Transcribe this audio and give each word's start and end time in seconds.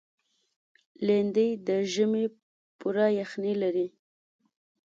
لېندۍ 1.05 1.49
د 1.67 1.69
ژمي 1.93 2.25
پوره 2.79 3.07
یخني 3.19 3.53
لري. 3.61 3.87